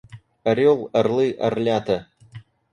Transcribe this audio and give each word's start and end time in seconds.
Орёл, 0.49 0.79
орлы, 0.99 1.27
орлята. 1.45 1.97